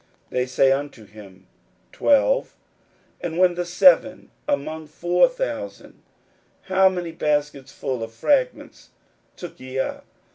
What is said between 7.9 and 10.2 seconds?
of fragments took ye up?